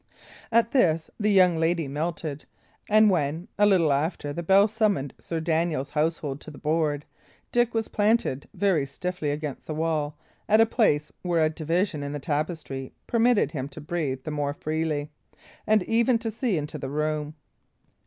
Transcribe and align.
At 0.51 0.71
this 0.71 1.11
the 1.19 1.29
young 1.29 1.57
lady 1.59 1.87
melted; 1.87 2.45
and 2.89 3.07
when, 3.07 3.47
a 3.59 3.67
little 3.67 3.93
after, 3.93 4.33
the 4.33 4.41
bell 4.41 4.67
summoned 4.67 5.13
Sir 5.19 5.39
Daniel's 5.39 5.91
household 5.91 6.41
to 6.41 6.49
the 6.49 6.57
board, 6.57 7.05
Dick 7.51 7.75
was 7.75 7.87
planted 7.87 8.49
very 8.55 8.87
stiffly 8.87 9.29
against 9.29 9.67
the 9.67 9.75
wall, 9.75 10.17
at 10.49 10.59
a 10.59 10.65
place 10.65 11.11
where 11.21 11.43
a 11.45 11.51
division 11.51 12.01
in 12.01 12.13
the 12.13 12.19
tapestry 12.19 12.91
permitted 13.05 13.51
him 13.51 13.69
to 13.69 13.79
breathe 13.79 14.23
the 14.23 14.31
more 14.31 14.53
freely, 14.55 15.11
and 15.67 15.83
even 15.83 16.17
to 16.17 16.31
see 16.31 16.57
into 16.57 16.79
the 16.79 16.89
room. 16.89 17.35